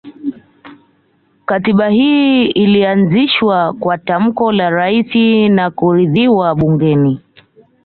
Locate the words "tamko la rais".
3.97-5.15